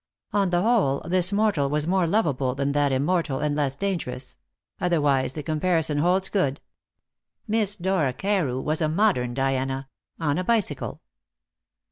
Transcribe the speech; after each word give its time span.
On 0.33 0.49
the 0.49 0.63
whole, 0.63 1.01
this 1.05 1.31
mortal 1.31 1.69
was 1.69 1.85
more 1.85 2.07
lovable 2.07 2.55
than 2.55 2.71
that 2.71 2.91
immortal, 2.91 3.37
and 3.37 3.55
less 3.55 3.75
dangerous; 3.75 4.35
otherwise 4.79 5.33
the 5.33 5.43
comparison 5.43 5.99
holds 5.99 6.27
good. 6.27 6.59
Miss 7.47 7.75
Dora 7.75 8.11
Carew 8.11 8.59
was 8.59 8.81
a 8.81 8.89
modern 8.89 9.35
Diana 9.35 9.89
on 10.19 10.39
a 10.39 10.43
bicycle. 10.43 11.01